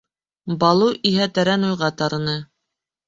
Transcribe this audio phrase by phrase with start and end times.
[0.63, 2.39] Балу иһә тәрән уйға тарыны.